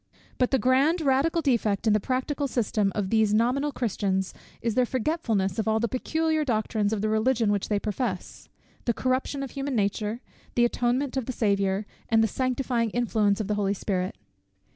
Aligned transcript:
_But 0.39 0.49
the 0.49 0.57
grand 0.57 0.99
radical 1.01 1.43
defect 1.43 1.85
in 1.85 1.93
the 1.93 1.99
practical 1.99 2.47
system 2.47 2.91
of 2.95 3.11
these 3.11 3.35
nominal 3.35 3.71
Christians, 3.71 4.33
is 4.59 4.73
their 4.73 4.83
forgetfulness 4.83 5.59
of 5.59 5.67
all 5.67 5.79
the 5.79 5.87
peculiar 5.87 6.43
doctrines 6.43 6.91
of 6.91 7.01
the 7.01 7.07
Religion 7.09 7.51
which 7.51 7.69
they 7.69 7.77
profess 7.77 8.49
the 8.85 8.95
corruption 8.95 9.43
of 9.43 9.51
human 9.51 9.75
nature 9.75 10.19
the 10.55 10.65
atonement 10.65 11.17
of 11.17 11.27
the 11.27 11.31
Saviour 11.31 11.85
and 12.09 12.23
the 12.23 12.27
sanctifying 12.27 12.89
influence 12.89 13.39
of 13.39 13.47
the 13.47 13.53
Holy 13.53 13.75
Spirit. 13.75 14.15